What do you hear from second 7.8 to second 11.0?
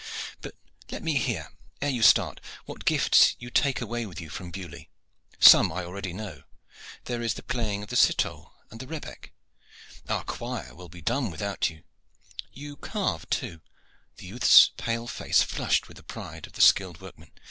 of the citole and the rebeck. Our choir will